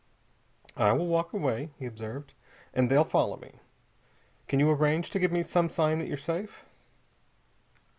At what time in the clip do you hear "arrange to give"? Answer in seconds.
4.71-5.31